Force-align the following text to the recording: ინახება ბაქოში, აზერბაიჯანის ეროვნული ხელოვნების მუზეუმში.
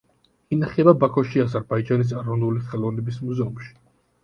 ინახება 0.55 0.93
ბაქოში, 1.03 1.43
აზერბაიჯანის 1.43 2.15
ეროვნული 2.23 2.65
ხელოვნების 2.73 3.23
მუზეუმში. 3.29 3.73